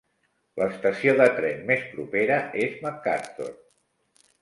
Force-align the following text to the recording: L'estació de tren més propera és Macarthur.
L'estació 0.61 1.13
de 1.19 1.27
tren 1.41 1.63
més 1.69 1.85
propera 1.93 2.41
és 2.65 2.83
Macarthur. 2.89 3.55